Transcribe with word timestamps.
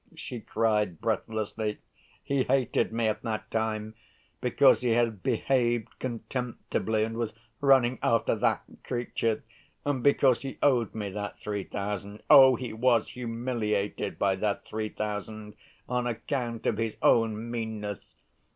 she 0.15 0.39
cried 0.39 0.99
breathlessly. 0.99 1.77
"He 2.23 2.41
hated 2.45 2.91
me 2.91 3.07
at 3.07 3.21
that 3.21 3.51
time, 3.51 3.93
because 4.41 4.81
he 4.81 4.93
had 4.93 5.21
behaved 5.21 5.89
contemptibly 5.99 7.03
and 7.03 7.17
was 7.19 7.35
running 7.59 7.99
after 8.01 8.33
that 8.33 8.63
creature... 8.83 9.43
and 9.85 10.01
because 10.01 10.41
he 10.41 10.57
owed 10.63 10.95
me 10.95 11.11
that 11.11 11.37
three 11.39 11.65
thousand.... 11.65 12.23
Oh! 12.31 12.55
he 12.55 12.73
was 12.73 13.09
humiliated 13.09 14.17
by 14.17 14.35
that 14.37 14.65
three 14.65 14.89
thousand 14.89 15.53
on 15.87 16.07
account 16.07 16.65
of 16.65 16.79
his 16.79 16.97
own 17.03 17.51
meanness! 17.51 18.15